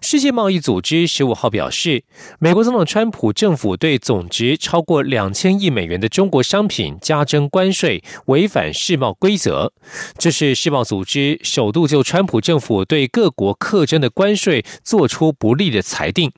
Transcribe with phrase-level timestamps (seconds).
[0.00, 2.04] 世界贸易组织十五号表示，
[2.38, 9.72] 美国总统川普政府对总值超过两千亿美元的中国商品加征关税，违反世贸规则。
[10.16, 16.32] 这是世贸组织首度就川普政府对各国课征的关税做出不利的裁定。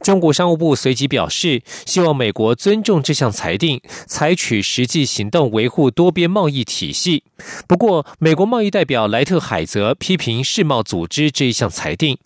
[0.00, 7.22] 中国商务部随即表示，希望美国尊重这项裁定，采取实际行动维护多边贸易体系。
[7.66, 12.18] 不过，美国贸易代表莱特海泽批评世贸组织这一项裁定。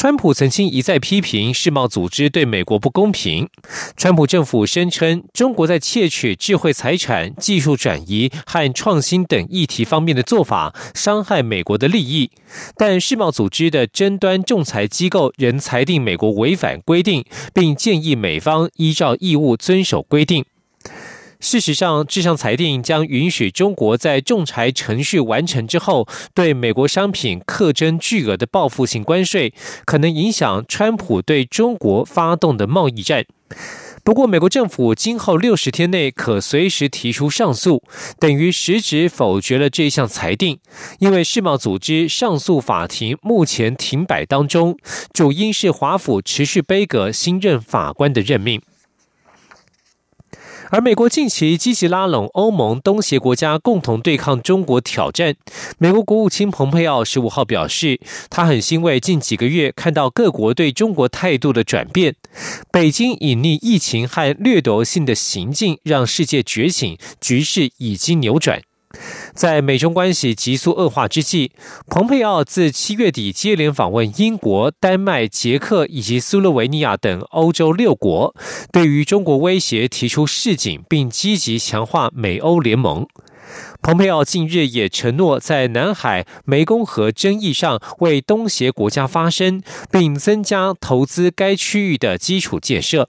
[0.00, 3.48] 川普曾经一再批评世贸组织对美国不公平。
[3.96, 12.30] 川普政府声称，中国在窃取智慧财产、技术转移和创新等议题方面的做法伤害美国的利益。
[12.76, 20.44] 但世贸组织的争端仲裁机构仍裁定美国违反规定，并建议美方依照义务遵守规定。
[21.40, 33.24] 事实上，这项裁定将允许中国在仲裁程序完成之后，对美国商品课征巨额的报复性关税，可能影响川普对中国发动的贸易战。
[34.02, 37.82] 不过，美国政府今后六十天内可随时提出上诉，
[38.18, 40.58] 等于实质否决了这项裁定，
[40.98, 44.76] 因为世贸组织上诉法庭目前停摆当中，
[45.12, 48.60] 主因是华府持续背阁新任法官的任命。
[50.70, 55.34] 而美国近期积极拉拢欧盟、东协国家共同对抗中国挑战。
[55.78, 62.14] 美国国务卿蓬佩奥十五号表示，他很欣慰近几个月看到各国对中国态度的转变。
[62.70, 68.60] 北京隐匿疫情和掠夺性的行径让世界觉醒，局势已经扭转。
[69.38, 71.52] 在美中关系急速恶化之际，
[71.86, 78.34] 蓬佩奥自七月底接连访问英国、丹麦、捷克以及斯洛维尼亚等欧洲六国，
[78.72, 83.06] 对于中国威胁提出示警，并积极强化美欧联盟。
[83.80, 93.06] 蓬佩奥近日也承诺在南海、湄公河争议上为东协国家发声，并增加投资该区域的基础建设。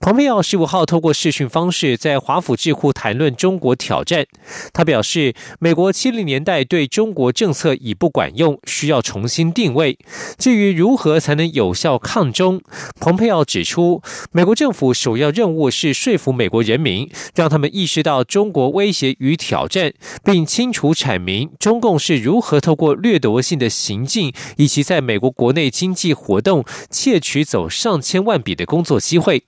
[0.00, 4.24] 蓬佩奥十五号透过视讯方式在华府智库谈论中国挑战。
[4.72, 9.98] 他表示，美国七零年代对中国政策已不管用，需要重新定位。
[10.38, 12.62] 至于如何才能有效抗中，
[13.00, 14.00] 蓬佩奥指出，
[14.30, 19.92] 美国政府首要任务是说服美国人民，让他们意识到中国威胁与挑战，
[20.22, 29.42] 并清楚阐明中共是如何透过掠夺性的行径，以及在美国国内经济活动窃取走上千万笔的工作机会。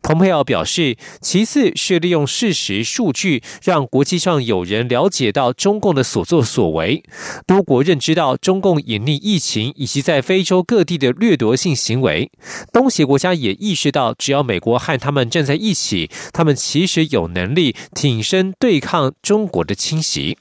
[0.00, 7.02] 蓬佩奥表示，其次是利用事实数据，让国际上有人了解到中共的所作所为。
[7.46, 12.30] 多国认知到中共隐匿疫情以及在非洲各地的掠夺性行为。
[12.72, 20.38] 东协国家也意识到，只要美国和他们站在一起，他们其实有能力挺身对抗中国的侵袭。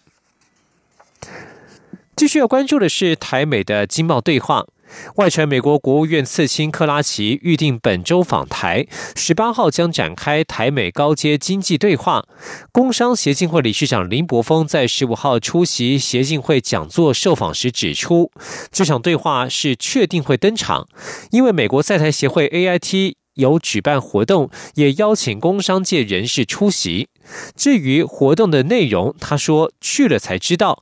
[2.15, 4.65] 继续要关注的是台美的经贸对话。
[5.15, 8.85] 外传美国国务院次卿克拉奇预定本周访台，
[9.15, 12.25] 十八号将展开台美高阶经济对话。
[12.71, 18.31] 工商协进会理事长林柏峰在十五号出席协进会讲座受访时指出，
[18.71, 20.87] 这场对话是确定会登场，
[21.31, 27.09] 因为美国在台协会 AIT 有举办活动，也邀请工商界人士出席。
[27.55, 30.81] 至于活动的内容，他说去了才知道。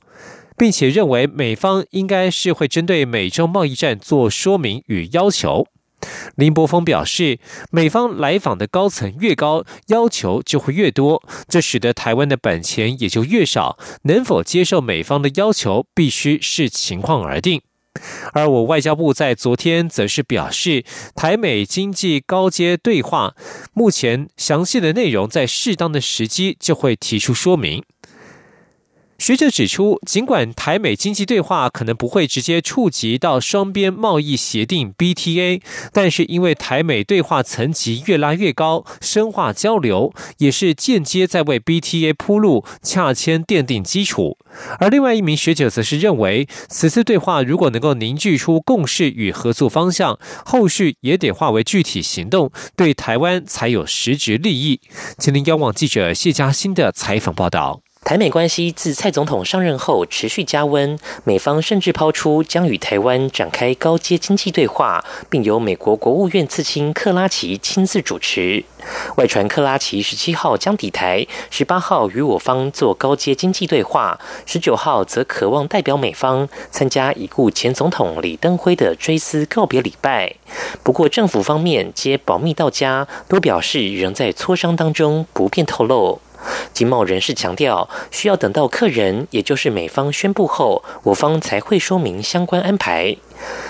[0.56, 5.66] 并且认为美方应该是会针对美中贸易战做说明与要求。
[6.36, 7.38] 林柏峰表示，
[7.70, 13.78] 美方来访的高层越高，要求就会越多，这使得台湾的本钱也就越少。
[14.02, 17.62] 能否接受美方的要求，必须视情况而定。
[18.34, 20.84] 而我外交部在昨天则是表示，
[21.14, 23.34] 台美经济高阶对话
[23.72, 27.82] 目前详细的内容，在适当的时机就会提出说明。
[29.18, 44.36] 学者指出，尽管台美经济对话可能不会直接触及到双边贸易协定 BTA，但是因为台美对话层级越拉越高，深化交流也是间接在为 BTA 铺路、洽签奠定基础。
[44.78, 54.80] 而另外一名学者则是认为，此次对话如果能够凝聚出共识与合作方向，后续也得化为具体行动，对台湾才有实质利益。
[55.18, 57.85] 请您央网记者谢嘉欣的采访报道。
[58.06, 68.62] 台美关系自蔡总统上任后持续加温，美方甚至抛出将与台湾展开高阶经济对话，并由美国国务院次卿克拉奇亲自主持。
[69.16, 80.32] 外传克拉奇十七号将抵台，十八号与我方做高阶经济对话，十九号则渴望代表美方参加已故前总统李登辉的追思告别礼拜。
[80.84, 86.20] 不过政府方面皆保密到家，都表示仍在磋商当中，不便透露。
[86.72, 93.16] 经贸人士强调，需要等到客人，也就是美方宣布后，我方才会说明相关安排。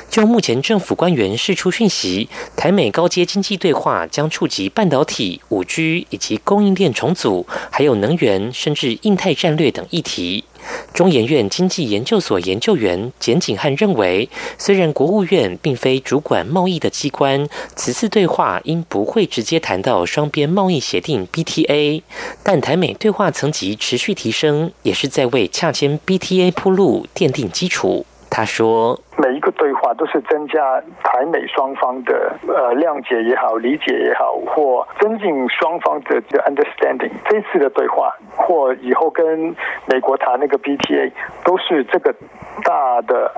[0.08, 10.44] 就目前政府官员释出讯息，台美高阶经济对话将触及半导体、五 G 以及供应链重组，还有能源，甚至印太战略等议题。
[10.92, 14.28] 中研院经济研究所研究员简景汉认为，
[14.58, 17.46] 虽然国务院并非主管贸易的机关，
[17.76, 22.02] 此次对话应不会直接谈到双边贸易协定 BTA，
[22.42, 28.04] 但台美对话层级持续提升，也是在为洽签 BTA 铺路奠定基础。
[28.36, 37.10] 他说：“每一个对话都是增加台美双方的呃谅解也好、理解也好，或增进双方的的 understanding。
[37.30, 39.56] 这次的对话或以后跟
[39.86, 41.12] 美国谈那个 BTA，
[41.46, 42.14] 都是这个
[42.62, 43.32] 大的。”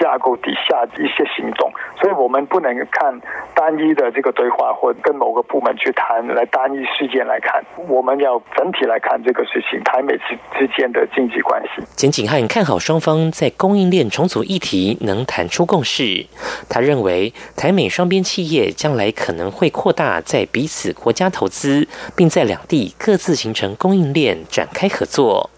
[0.00, 3.16] 架构底下一些行动，所以我们不能看
[3.54, 11.84] 单一的这个对话，或跟某个部门去谈来单一事件来看，我们要整体来看这个事情，台美之之间的经济关系。
[11.94, 16.26] 简景汉看好双方在供应链重组议题能谈出共识。
[16.68, 21.86] 他认为台美双边企业将来可能会扩大在彼此国家投资，
[22.16, 25.50] 并在两地各自形成供应链展开合作。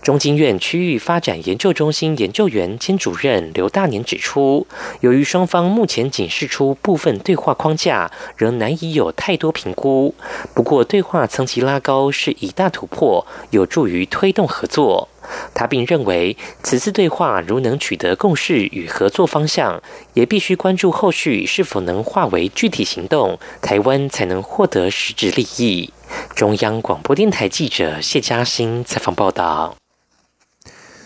[0.00, 4.68] 中经院区域发展研究中心研究员兼主任刘大年指出，
[5.00, 10.14] 由于双方目前仅释出部分对话框架，仍难以有太多评估。
[10.54, 15.08] 不过，对话层级拉高是一大突破，有助于推动合作。
[15.54, 19.82] 他并认为，此次对话如能取得共识与合作方向，
[20.14, 25.92] 也必须关注后续是否能化为具体行动，台湾才能获得实质利益。
[26.34, 29.81] 中央广播电台记者谢嘉欣采访报道。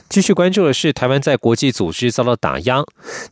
[0.08, 2.84] 继续关注的是，台湾在国际组织遭到打压。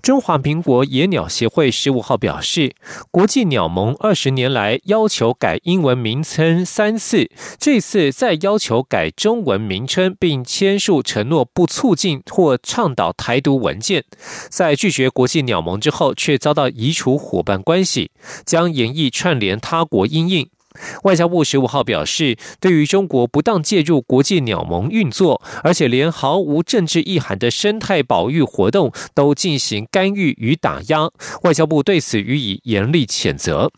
[0.02, 2.74] 中华民国野鸟协会十五号表示，
[3.10, 14.04] 国际鸟盟二十年来要求改英文名称三次，这次再要求改中文名称，并签署承诺不促进或倡导台独文件。
[14.50, 18.10] 在拒绝国际鸟盟之后，却遭到移除伙伴关系，
[18.44, 20.50] 将演绎串联他国阴影。
[21.04, 31.10] 外交部十五号表示，对于中国不当介入国际鸟盟运作，而且连毫无政治意涵的生态保育活动都进行干预与打压，
[31.42, 33.70] 外交部对此予以严厉谴责。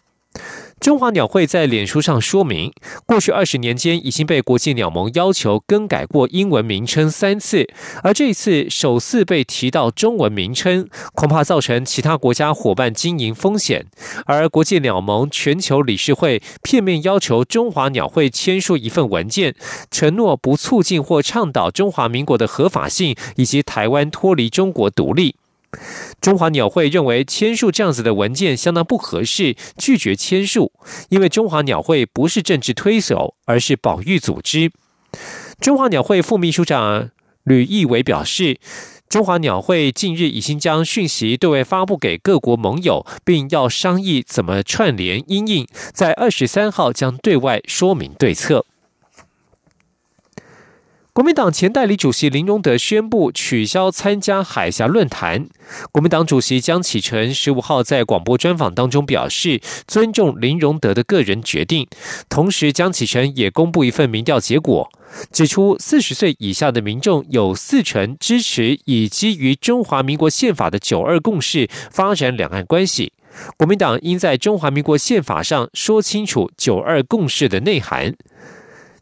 [0.78, 2.72] 中华鸟会在脸书上说明，
[3.06, 7.66] 过去二十年间已经被国际鸟盟要求更改过英文名称三次，
[8.02, 13.86] 而这一次首次被提到中文名称，恐怕造成其他国家伙伴经营风险。
[14.26, 19.56] 而国际鸟盟全球理事会片面要求中华鸟会签署一份文件，
[19.90, 25.36] 承诺不促进或倡导中华民国的合法性以及台湾脱离中国独立。
[26.20, 30.72] 中华鸟会认为签署这样子的文件相当不合适，拒绝签署。
[31.08, 34.72] 因为中华鸟会不是政治推手，而是保育组织。
[35.60, 37.10] 中华鸟会副秘书长
[37.44, 38.58] 吕义伟表示，
[39.08, 48.66] 中华鸟会近日已经将讯息对外发布给各国盟友，并要商议怎么串联阴应，在二十三号将对外说明对策。
[51.16, 55.48] 国民党前代理主席林荣德宣布取消参加海峡论坛。
[55.90, 61.88] 国民党主席江启臣十五号在广播专访当中表示，尊重林荣德的个人决定。
[62.28, 64.90] 同时，江启臣也公布一份民调结果，
[65.32, 73.14] 指出四十岁以下的民众有四成支持以基于中华民国宪法的九二共识发展两岸关系。
[73.56, 78.14] 国民党应在中华民国宪法上说清楚九二共识的内涵。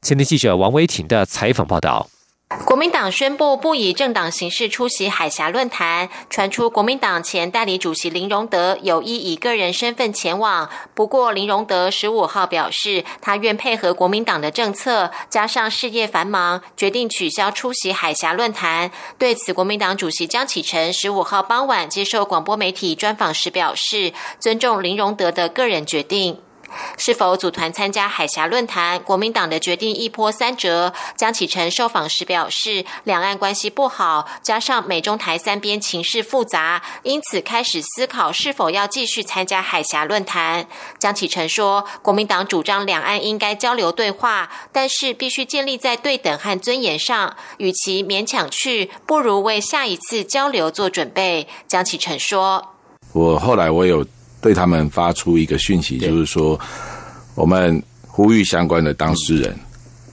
[0.05, 2.07] 前天记者王维婷的采访报道。
[2.67, 10.69] 国民党宣布不以政党形式出席海峡论坛，传出国民党前代理主席林荣德有意以个人身份前往。
[10.93, 18.91] 不过，林荣德十五号表示，他愿配合国民党的政策，加上事业繁忙，决定取消出席海峡论坛。
[19.19, 26.37] 对此，国民党主席江启臣十五号傍晚接受广播媒体专访时表示，尊重林荣德的个人决定。
[26.97, 28.99] 是否组团参加海峡论坛？
[29.01, 30.93] 国民党的决定一波三折。
[31.17, 40.67] 江启臣受访时表示，两岸关系不好，加上美中台三边情势复杂，因此开始思考是否要继续参加海峡论坛。
[40.99, 47.37] 江启臣说，国民党主张两岸应该交流对话，但是必须建立在对等和尊严上。
[47.59, 51.47] 与其勉强去，不如为下一次交流做准备。
[51.69, 52.75] 江启臣说
[53.13, 54.07] ：“我后来我有。”
[54.45, 56.61] 对他们发出一个讯息，就是说，
[57.35, 59.57] 我们呼吁相关的当事人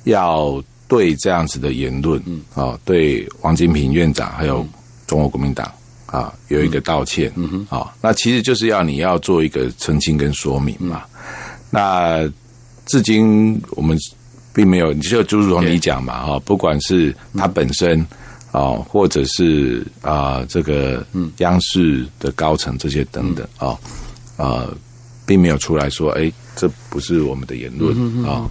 [0.05, 2.17] 要对这样子的言论，
[2.55, 4.65] 啊，对王金平院长还有
[5.05, 5.69] 中国国民党
[6.05, 7.29] 啊，有一个道歉，
[7.67, 11.03] 啊，那其实就是要你要做一个澄清跟说明嘛。
[11.69, 12.25] 那
[12.85, 13.97] 至今我们
[14.53, 17.99] 并没有，就就如同你讲嘛，哈，不管是他本身
[18.53, 21.05] 啊，或者是啊这个
[21.39, 23.45] 央视的高层这些等等
[24.41, 24.65] 啊。
[24.65, 24.67] 啊，
[25.23, 27.95] 并没有出来说，哎，这不是我们的言论
[28.25, 28.49] 啊。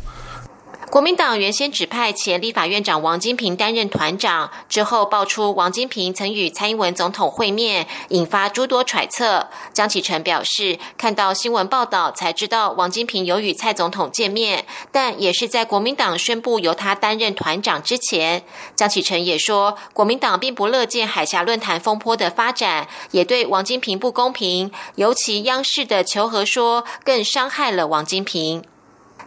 [0.91, 9.47] 国民党原先指派前立法院长王金平担任团长，之后爆出王金平曾与蔡英文总统会面，引发诸多揣测。
[9.73, 18.43] 江启臣表示，看到新闻报道才知道王金平有与蔡总统见面，但也是在国民党宣布由他担任团长之前。
[18.75, 28.65] 江启臣也说，国民党并不乐见海峡论坛风波的发展，也对王金平不公平，尤其央视的求和说更伤害了王金平。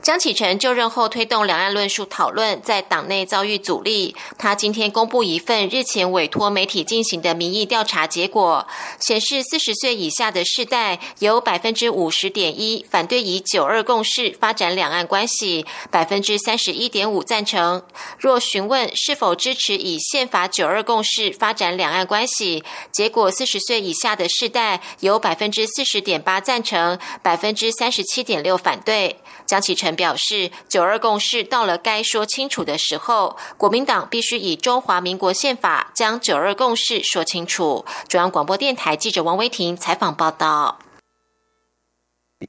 [0.03, 4.13] 江启臣就任后推动两岸论述讨论，在党内遭遇阻力。
[4.37, 8.67] 他今天公布一份日前委托媒体进行的民意调查结果，
[8.99, 17.81] 显示四十岁以下的世代有百分之五十点一反对以九二共识发展两岸关系，百分之三十一点五赞成。
[18.19, 29.22] 若询问是否支持以宪法九二共识发展两岸关系，结果四十岁以下的世代有百分之四十点八赞成，百分之三十七点六反对。
[29.45, 37.85] 江启臣表示，九二共识到了该说清楚的时候，国民党必须以中华民国宪法将九二共识说清楚。
[38.07, 40.79] 中央广播电台记者王威婷采访报道。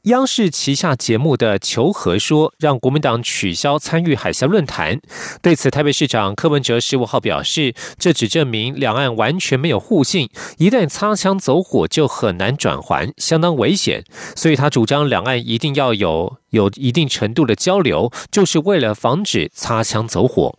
[0.02, 5.00] 央视旗下节目的求和说，让国民党取消参与海峡论坛。
[5.42, 14.04] 对此，台北市长柯文哲十五号表示，这只证明两岸完全没有互信，一旦擦枪走火就很难转圜，相当危险。
[14.36, 20.58] 所以他主张两岸一定要有有一定程度的交流，就是为了防止擦枪走火。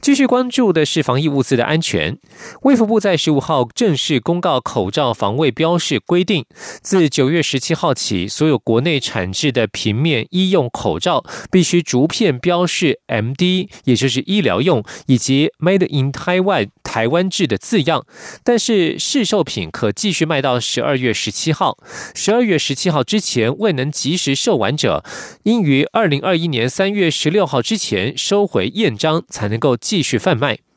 [0.00, 2.16] 继续关注的是防疫物资的安全。
[2.62, 6.44] 卫福部在十五号正式公告口罩防卫标示规定，
[6.82, 16.68] 自九月十七号起，所有国内产制的平面医用口罩必须逐片标示 “MD”，也就是医疗用，以及 “Made in Taiwan”。
[16.88, 18.06] 台湾制的字样，
[18.42, 21.76] 但是试售品可继续卖到十二月十七号。
[22.14, 25.04] 十二月十七号之前未能及时售完者，
[25.42, 30.67] 应于二零二一年三月十六号之前收回验章，才能够继续贩卖。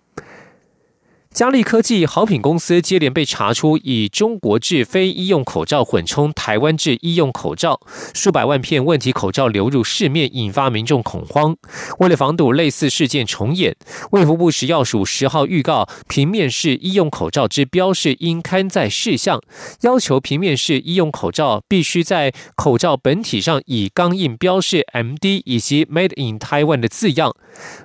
[1.33, 7.79] 嘉利科技好品公司接连被查出以中国制非医用口罩混充台湾制医用口罩，
[8.13, 11.55] 数百万片问题口罩流入市面，引发民众恐慌。
[12.00, 13.77] 为了防堵类似事件重演，
[14.11, 19.41] 卫福部食药署十号预告，平面式医用口罩之标示应刊载事项，
[19.83, 27.33] 要求平面式医用口罩必须在口罩本体上以钢印标示 “MD” 以及 “Made in Taiwan” 的字样，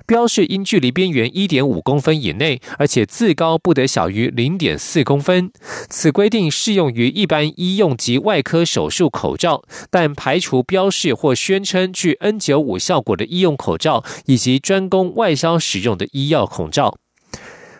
[0.05, 3.36] 标示应距离边缘一点五公分以内，而且字。
[3.37, 5.51] 高不得小于零点四公分。
[5.87, 16.97] 此规定适用于一般医用及外科手术口罩，但排除标示或宣称具 N 九五效果的医用口罩，以及专供外销使用的医药口罩。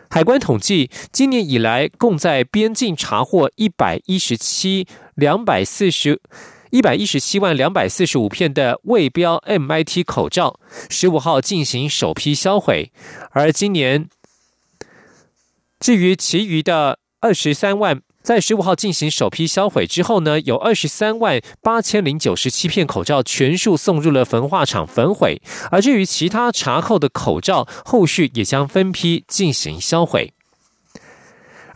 [0.10, 6.22] 海关统计，今年以来共在边境查获一百一十七两百四十
[6.70, 10.60] 一百一十七万两百四十五片的未标 MIT 口罩，
[10.90, 12.92] 十五号进行首批销毁，
[13.32, 14.08] 而今年。
[15.80, 25.42] 至于其余的二十三万，在十五号进行首批销毁之后呢，有二十三万八千零九十七片口罩全数送入了焚化厂焚毁。
[25.72, 30.34] 而至于其他查扣的口罩，后续也将分批进行销毁。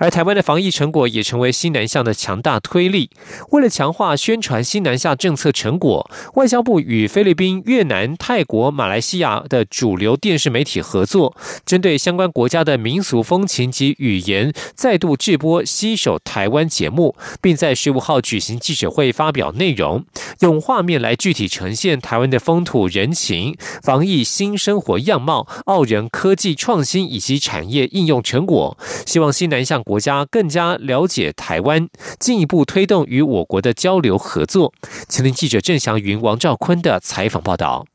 [0.01, 3.11] 而台湾的防疫成果也成为新南向的强大推力。
[3.51, 20.03] 为了强化宣传新南向政策成果，外交部与菲律宾、越南、泰国、马来西亚的主流电视媒体合作，针对相关国家的民俗风情及语言，再度制播西首台湾节目，并在十五号举行记者会发表内容，
[20.39, 29.83] 用画面来具体呈现台湾的风土人情、防疫新生活样貌、澳人科技创新以及产业应用成果，希望新南向。
[29.91, 34.71] 国家更加了解台湾，进一步推动与我国的交流合作。
[35.09, 37.85] 前天记者郑祥云、王兆坤的采访报道。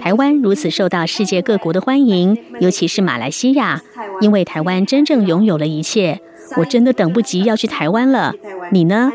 [0.00, 3.82] 台湾如此受到世界各国的欢迎，尤其是马来西亚，
[4.20, 6.20] 因为台湾真正拥有了一切。
[6.58, 8.32] 我真的等不及要去台湾了，
[8.70, 9.10] 你呢？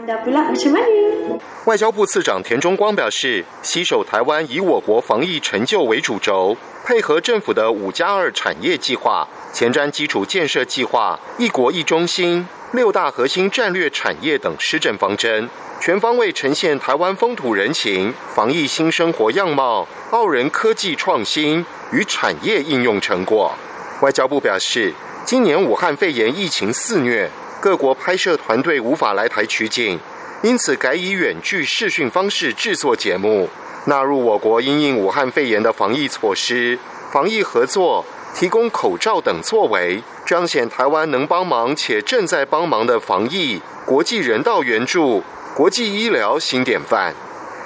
[1.63, 6.57] 外交部次长田中光表示，携手台湾以我国防疫成就为主轴，
[6.89, 15.47] 配合政府的五加二产业计划、前瞻基础建设计划、一国一中心、六大核心战略产业等施政方针，
[15.79, 23.53] 全方位呈现台湾风土人情、防疫新生活样貌、澳人科技创新与产业应用成果。
[24.01, 24.91] 外交部表示。
[25.25, 27.29] 今年武汉肺炎疫情肆虐，
[27.61, 29.99] 各国拍摄团队无法来台取景，
[30.41, 33.47] 因此改以远距视讯方式制作节目，
[33.85, 36.77] 纳入我国因应武汉肺炎的防疫措施、
[37.11, 38.05] 防疫合作、
[38.35, 45.23] 提供口罩等作为，彰显台湾能帮忙且正在帮忙的防疫、国际人道援助、
[45.55, 47.15] 国际医疗新典范。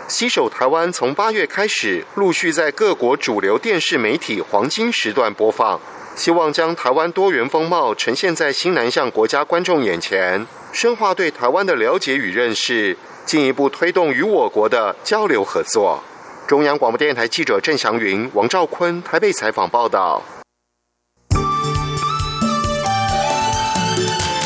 [0.07, 5.79] 携手台湾从八月开始，陆续在各国主流电视媒体黄金时段播放。
[6.15, 16.03] 希望将台湾多元风貌呈现在新南向国家观众眼前，深化对台湾的了解与认识，进一步推动与我国的交流合作。
[16.45, 20.21] 中央广播电台记者郑祥云、王兆坤台北采访报道。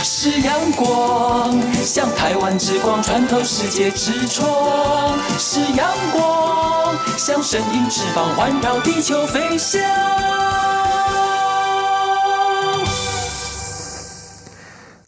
[0.04, 4.48] 是阳光，像台湾之光穿透世界之窗；
[5.38, 10.37] 是阳光，像神鹰翅膀环绕地球飞翔。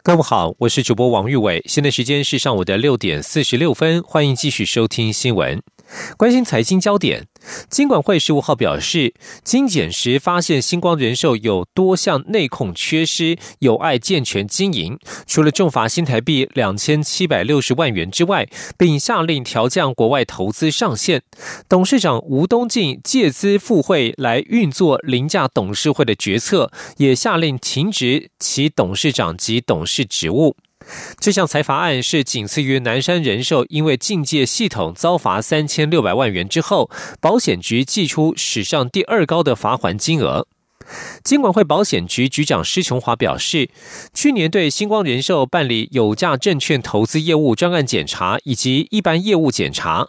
[0.01, 5.61] 各位好，我是主播王玉伟，现在时间是上午的六点四十六分，欢迎继续收听新闻。
[6.17, 7.27] 关心财经焦点，
[7.69, 21.23] 金管会十五号表示，精简时发现星光人寿有多项内控缺失，有碍健全经营，除了重罚新台币两千七百六十万元之外，并下令调降国外投资上限。
[21.67, 30.55] 董事长吴东进借资赴会来运作凌驾董事会的决策，也下令停职其董事长及董事职务。
[31.19, 40.47] 这项财罚案是仅次于南山人寿因为境界系统遭罚三千六百万元之后，保险局寄出史上第二高的罚款金额。
[41.23, 43.69] 金管会保险局局长施琼华表示，
[44.13, 50.07] 去年对星光人寿办理有价证券投资业务专案检查以及一般业务检查。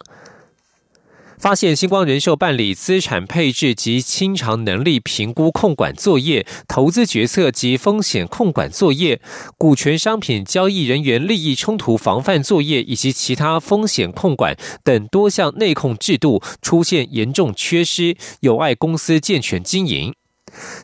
[1.40, 9.22] 发现星光人寿办理资产配置及清偿能力评估控管作业、投资决策及风险控管作业、
[9.56, 20.12] 股权商品交易人员利益冲突防范作业以及其他风险控管等多项内控制度出现严重缺失，有碍公司健全经营。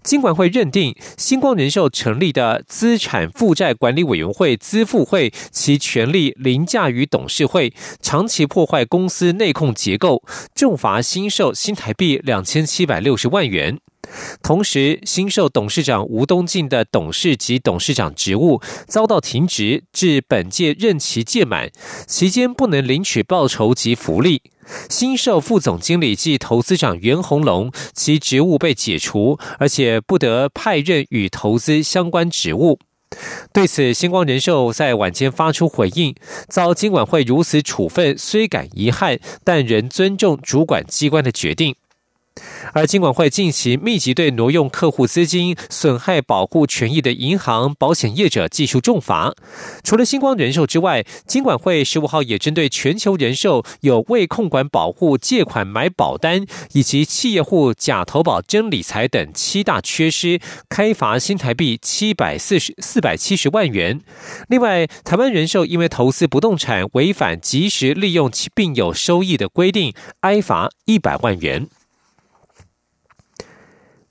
[0.02, 10.22] 金管会认定，星光人寿成立的资产负债管理委员会资付会，其权力凌驾于董事会，长期破坏公司内控结构，
[10.55, 13.79] 重罚新寿新台币两千七百六十万元。
[14.42, 21.71] 同时，新寿董事长吴东进的董事及董事长职务遭到停职，至本届任期届满，
[22.07, 24.42] 期间不能领取报酬及福利。
[24.88, 32.79] 新寿副总经理暨投资长袁宏龙，其职务被解除，而且不得派任与投资相关职务。
[33.53, 36.14] 对此，星光人寿在晚间发出回应，
[36.49, 41.77] 遭金管会如此处分，虽感遗憾，但仍尊重主管机关的决定。
[42.72, 49.35] 而金管会近期密集对挪用客户资金、损害保护权益的银行、保险业者技术重罚。
[49.83, 64.01] 除了星光人寿之外，金管会十五号也针对全球人寿有未控管保护借款买保单以及企业户假投保真理财等七大缺失，开罚新台币七百四十四百七十万元。
[64.49, 71.68] 另外，台湾人寿因为投资不动产违反及时利用其并有收益的规定，挨罚一百万元。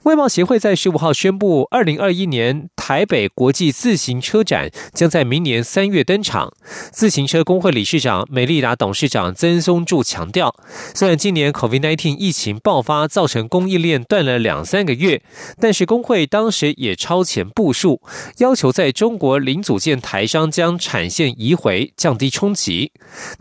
[0.06, 6.54] 外贸协会在十五号宣布，二零二一年台北国际自行车展将在明年三月登场。
[6.92, 10.56] 自行车工会理事长美利达董事长曾松柱强调，
[10.94, 15.24] 虽然今年 COVID-19 疫情爆发，造成供应链断了两三个月，
[15.60, 18.00] 但是工会当时也超前部署，
[18.38, 22.92] 要求在中国零组件台商将产线移回，降低冲击。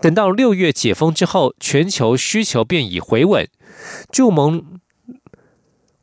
[0.00, 3.46] 等到六月解封之后，全球需求便已回稳。
[4.10, 4.64] 祝盟。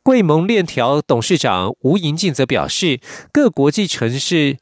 [0.04, 2.98] 贵盟链条董事长吴银进则表示，
[3.30, 4.58] 各国际城市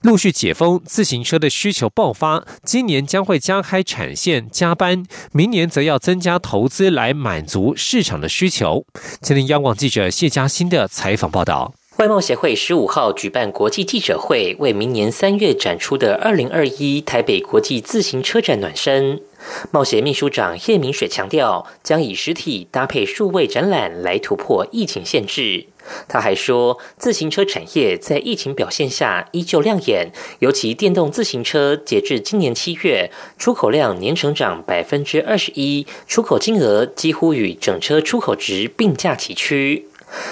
[0.00, 8.86] 陆续解封，自行车的需求爆发，今年将会加开产线加班，明年则要增加投资来满足市场的需求。
[9.20, 11.74] 吉林央广记者谢嘉欣的采访报道。
[11.98, 19.20] 外贸协会十五号举办国际记者会，为明年三月展出的二零二一台北国际自行车展暖身。
[19.70, 25.66] 贸协秘书长叶明水强调，将以实体搭配数位展览来突破疫情限制。
[26.06, 39.87] 他还说，自行车产业在疫情表现下依旧亮眼，尤其电动自行车，截至今年七月，出口量年成长百分之二十一，出口金额几乎与整车出口值并驾齐驱。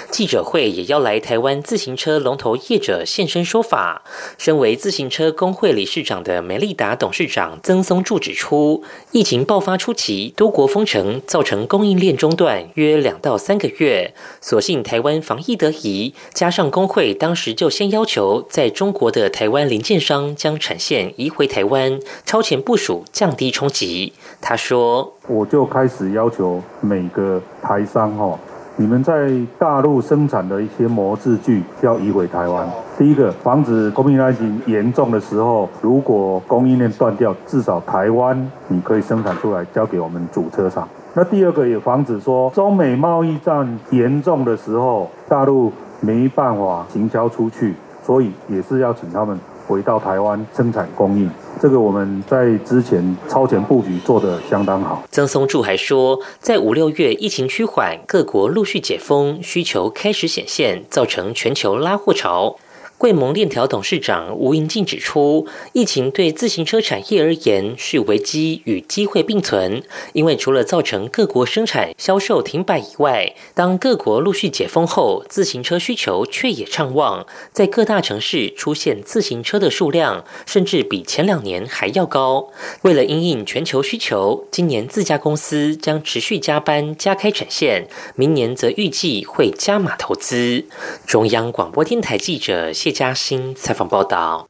[0.09, 4.03] 记者会也邀来台湾自行车龙头业者现身说法。
[4.37, 14.13] 身为自行车工会理事长的美利达董事长曾松柱指出，疫情爆发初期，多国封城，造成供应链中断约两到三个月。
[14.41, 24.13] 所幸台湾防疫得宜，加上工会当时就先要求在中国的台湾零件商将产线移回台湾，超前部署，降低冲击。
[24.41, 28.39] 他说：“我就开始要求每个台商哈。”
[28.79, 32.69] 你们在大陆生产的一些模制具要移回台湾。
[32.95, 40.87] 第一个，防止供应链严重的时候，如果供应链断掉，至少台湾你可以生产出来，交给我们主车厂。
[41.15, 51.29] 那第二个也防止说中美贸易战严重的时候，大陆没办法行销出去，所以也是要请他们回到台湾生产供应。
[51.59, 55.03] 这个我们在之前超前布局做得相当好。
[55.11, 62.57] 曾松柱还说，在五六月疫情趋缓，各国陆续解封，需求开始显现，造成全球拉货潮。
[62.97, 69.83] 贵盟链条董事长吴银进指出，疫情对自行车产业而言是危机与机会并存，
[70.13, 82.49] 因为除了造成各国生产销售停摆以外，当各国陆续解封后，自行车需求却也畅旺，在各大城市出现自行车的数量甚至比前两年还要高。
[82.81, 90.65] 为了应应全球需求，今年自家公司将持续加班加开产线，明年则预计会加码投资。
[91.05, 92.73] 中央广播电台记者。
[92.87, 94.47] 谢嘉欣采访报道：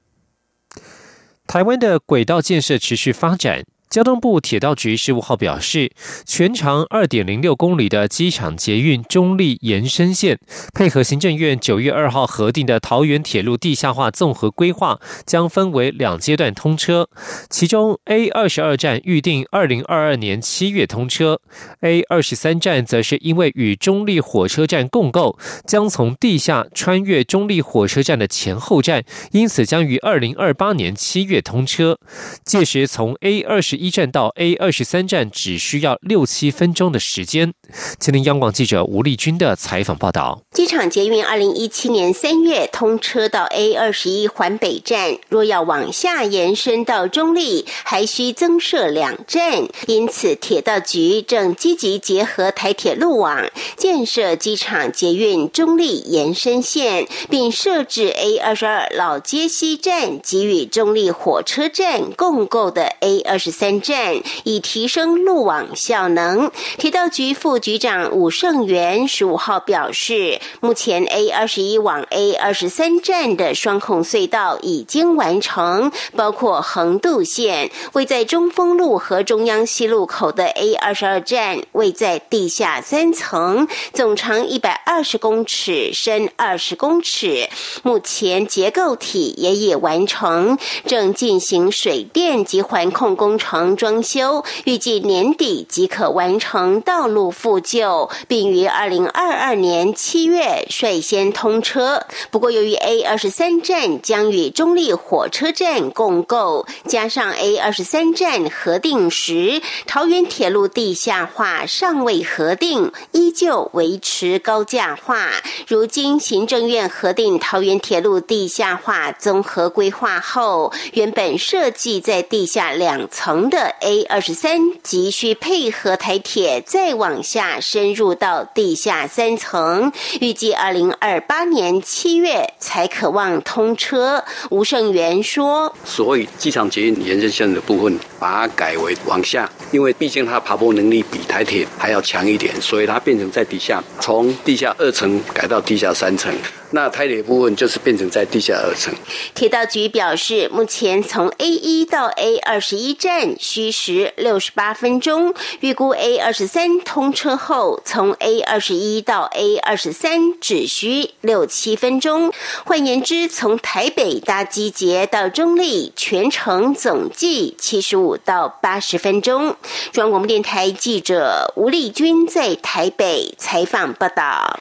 [1.47, 3.65] 台湾的轨道建设持续发展。
[3.89, 5.91] 交通部铁道局十五号表示，
[6.25, 10.37] 全长二点零六公里的机场捷运中立延伸线，
[10.73, 17.07] 配合行政院九月二号核定的桃园铁路地下化综合规划，将分为两阶段通车。
[17.49, 21.39] 其中 A 二十二站预定二零二二年七月通车
[21.79, 31.97] ，A 二十三站则是因为与中立火车站共构，将从地下穿越中立火车站的前后站，因此将于二零二八年七月通车。
[32.43, 37.53] 届时从 A 二十一站到 A 二十三站只需要六七分钟的时间。
[37.99, 49.67] 吉林央广记者吴丽君的采访报道：机场捷运二零一七年三月通车到 A 二十一环北站，若要往下延伸到中立，还需增设两站。
[49.85, 63.66] 因此，铁道局正积极结合台铁路网，建设机场捷运中立延伸线，并设置 A 二十二老街西站给予中立火车站共构的 A 二十三。
[63.81, 66.51] 站以提升路网效能。
[66.77, 77.71] 铁道局副局长武胜元十五号表示，目前 A 二十一往 A 二十三站的双孔隧道已经完成，包括横渡线。
[77.93, 87.49] 位在中丰路和中央西路口的 A 二十二站，位在地下三层，总长一百二十公尺，深二十公尺。
[87.83, 93.56] 目前结构体也已完成，正进行水电及环控工程。
[93.75, 102.03] 装修预计年底即可完成道路复旧，并于二零二二年七月率先通车。
[102.29, 115.31] 不过，由于 A 二十三站将与中立火车站共构，加上 A 二十三站核定时桃园铁路地下化尚未核定，依旧维持高架化。
[115.67, 123.46] 如今行政院核定桃园铁路地下化综合规划后，原本设计在地下两层。
[123.49, 134.23] 的 A 二十三急需配合台铁再往下深入到地下三层，预计二零二八年七月才可望通车。
[134.49, 146.33] 吴胜元说：“所以机场捷运延伸线的部分，把它改为往下，因为毕竟它爬坡能力比台铁还要强一点，所以它变成在底下，从地下二层改到地下三层。”
[146.71, 148.93] 那台铁部分就是变成在地下二层。
[149.33, 162.31] 铁道局表示，目前从 A 一到 A 二十一站需时六十八分钟，预估 A 二十三通车后，从 A 二十一到 A 二十三只需六七分钟。
[162.65, 169.55] 换言之，从台北搭机捷到中立，全程总计七十五到八十分钟。
[169.91, 174.59] 中央广播电台记者吴丽君在台北采访报道。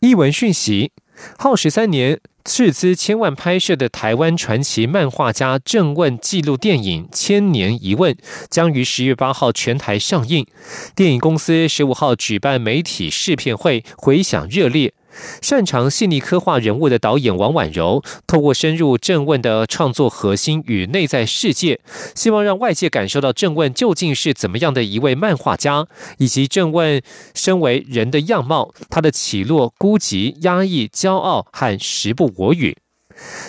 [0.00, 0.92] 译文讯息：
[1.38, 8.12] 耗时三年、斥资千万拍摄的台湾传奇漫画家郑问纪录电影《千年疑问》
[8.50, 10.46] 将于十月八号全台上映。
[10.94, 14.92] 电影公司十五号举办媒体试片会，回响热烈。
[15.40, 21.80] 擅长细腻刻画人物的导演王婉柔，透过深入正问的创作核心与内在世界，
[22.14, 25.86] 希望让外界感受到正问究竟是怎么样的一位漫画家，
[26.18, 27.02] 以及正问
[27.34, 32.76] 身为人的样貌，他的起落、孤寂、压抑、骄傲和时不我与。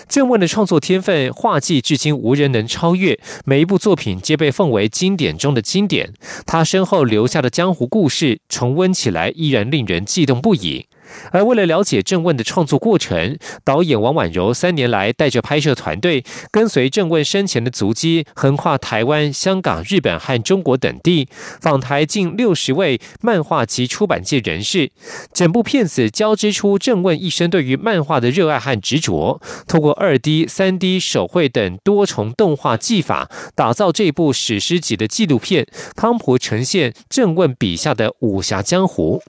[0.08, 6.14] 正问的创作天分，画技至今无人能超越，每一部作品皆被奉为经典中的经典。
[6.46, 10.86] 他身后留下的江湖故事，重温起来依然令人悸动不已。
[11.32, 21.28] 而为了了解郑问的创作过程，导演王婉柔三年来带着拍摄团队，跟随郑问生前的足迹，横跨台湾、香港、日本和中国等地，
[21.62, 24.92] 访台近六十位漫画及出版界人士。
[25.34, 39.22] 整部片子交织出郑问一生对于漫画的热爱和执着，透过二 D、三 D、手绘等多重动画技法，打造这部史诗级的纪录片，汤普呈现郑问笔下的武侠江湖。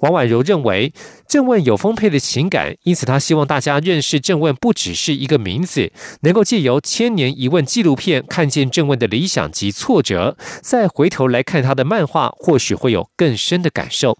[0.00, 0.92] 王婉柔认为
[1.26, 14.18] 郑问有丰沛的情感，因此他希望大家认识郑问不只是一个名字，能够借由《千年一问》纪录片看见郑问的理想及挫折，再回头来看他的漫画，或许会有更深的感受。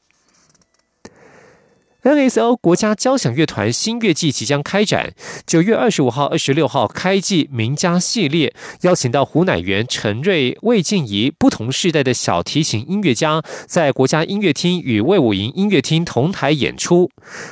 [2.03, 5.15] NSO 国家交响乐团新乐季即将开展，
[5.47, 17.09] 九月二十五号、二十六号开季名家系列，邀请到胡乃元、陈瑞、魏静怡不同世代的小提琴音乐家，在国家音乐厅与魏武营音乐厅同台演出。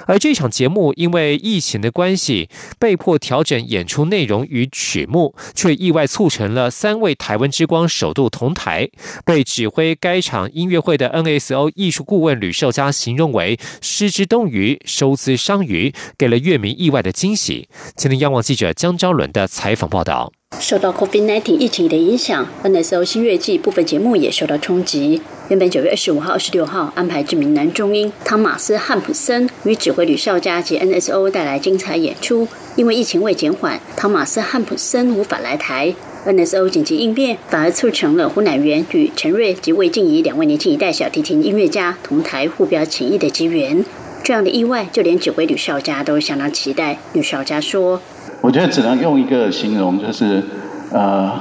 [0.08, 2.48] 而这场节目因为疫情的关系，
[2.80, 8.90] 被迫调整演出内容与曲目，却意外促成了三位台湾之光首度同台。
[9.24, 14.39] 被指挥该场音乐会的 NSO 艺术顾问吕寿嘉形容为“失之东”。
[14.40, 17.68] 终于收资商于，给了乐迷意外的惊喜。
[17.94, 25.20] 今天央网记者江昭伦的采访报道：受到 COVID-19 疫情的影响，NSO 新乐季部分节目也受到冲击。
[25.50, 35.94] 原本九月二十五号、二十六号安排知名男中音汤马斯·汉普森与指挥吕少佳及 NSO 带来精彩演出，因为疫情未减缓，汤马斯·汉普森无法来台。
[36.26, 43.84] NSO 紧急应变，反而促成了胡乃元与陈瑞及魏静怡两位年轻一代小提琴音乐家同台互标情谊的机缘。
[44.22, 46.96] 这样的意外，就连指挥吕少佳都相当期待。
[47.14, 48.00] 吕少佳说
[48.40, 50.42] ：“我觉得只能用一个形容，就是
[50.92, 51.32] 呃，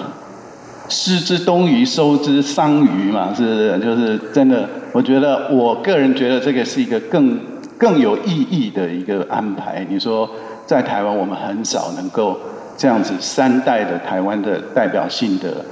[0.88, 4.68] 失之东隅，收之桑榆嘛，是是就是真的。
[4.92, 7.39] 我觉得，我个人觉得这个是一个更
[7.78, 9.86] 更有意义的一个安排。
[9.89, 10.28] 你说，
[10.65, 12.39] 在台湾，我们很少能够
[12.78, 15.63] 这样子三代的台湾的代表性的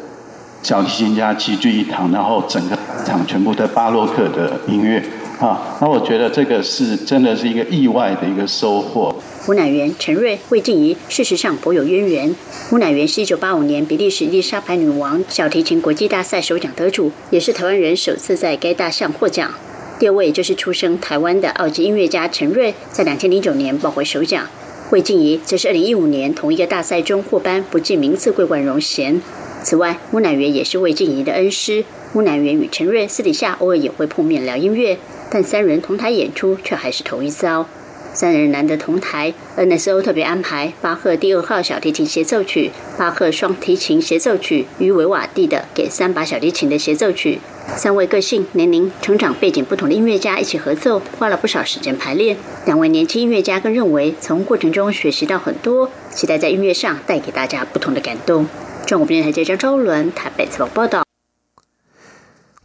[0.62, 5.02] 小提琴家齐聚一堂，然后整个场全部的巴洛克的音乐。”
[5.40, 9.14] 啊，那我觉得这个是真的是一个意外的一个收获。
[9.46, 12.36] 胡乃元、陈瑞、魏静怡，事实上颇有渊源。
[12.70, 19.54] 胡乃元是一九八五年比利时伊丽莎白女王小提琴国际大赛首奖得主，也是台湾人首次在该大项获奖。
[20.00, 24.48] 第二位就是出生台湾的澳籍音乐家陈瑞，在两千零九年抱回首奖。
[24.90, 29.22] 魏静怡则是二零一五年同一个大赛中获颁不计名次桂冠荣衔。
[29.62, 31.84] 此外，胡乃元也是魏静怡的恩师。
[32.14, 34.98] 胡乃元与陈瑞私底下偶尔也会碰面聊音乐。
[35.30, 37.66] 但三人同台演出却还是头一遭。
[38.14, 47.40] 三人难得同台，NSO 特别安排巴赫第二号小提琴协奏曲、巴赫双提琴协奏曲与维瓦蒂的给三把小提琴的协奏曲。
[47.76, 52.36] 三位个性、年龄、成长背景不同的音乐家一起合奏，花了不少时间排练。
[52.66, 58.48] 两位年轻音乐家更认为从过程中学习到很多，期待在音乐上带给大家不同的感动。
[58.86, 61.07] 中国电台记者周伦台北采访报道。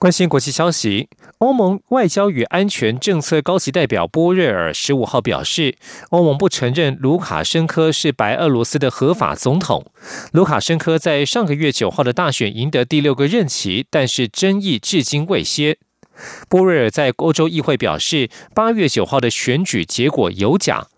[0.02, 5.76] 关心国际消息，欧盟外交与安全政策高级代表波瑞尔十五号表示，
[6.10, 9.86] 欧盟不承认卢卡申科是白俄罗斯的合法总统。
[10.32, 15.78] 卢卡申科在上个月九号的大选赢得第六个任期，但是争议至今未歇。
[16.48, 20.88] 波瑞尔在欧洲议会表示，八月九号的选举结果有假。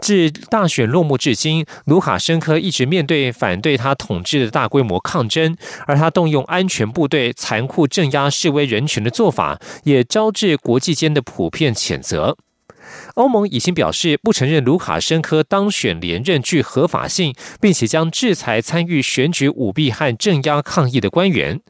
[0.00, 5.56] 自大选落幕至今，卢卡申科一直面对反对他统治的大规模抗争，
[5.86, 12.36] 而他动用安全部队残酷镇压示威人群的做法，也招致国际间的普遍谴责。
[13.14, 21.60] 欧盟已经表示不承认卢卡申科当选连任具合法性，并且将制裁参与选举舞弊和镇压抗议的官员。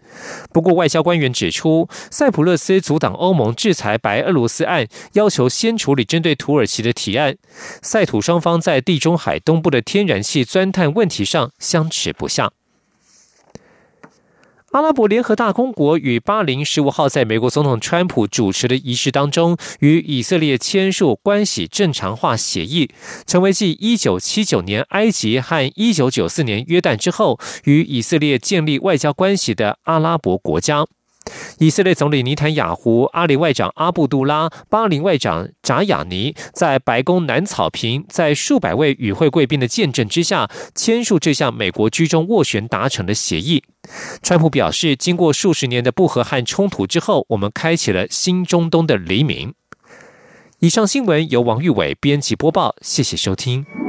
[0.52, 7.36] 不过，外交官员指出，塞浦路斯阻挡欧盟制裁白俄罗斯案，要求先处理针对土耳其的提案。
[7.82, 12.52] 塞土双方在地中海东部的天然气钻探问题上相持不下。
[14.74, 22.90] 阿拉伯联合大公国与巴林十五号在美国总统川普主持的仪式当中，与以色列签署关系正常化协议，
[23.24, 30.84] 成为继一九七九年埃及和一九九四年约旦之后，与以色列建立外交关系的阿拉伯国家。
[31.58, 43.62] 以色列总理尼坦雅胡、阿里外长阿布杜拉、巴林外长扎亚尼在白宫南草坪，在数百位与会贵宾的见证之下，签署这项美国居中斡旋达成的协议。
[44.22, 49.54] 川普表示，经过数十年的不和和冲突之后，我们开启了新中东的黎明。
[50.60, 53.83] 以上新闻由王玉伟编辑播报，谢谢收听。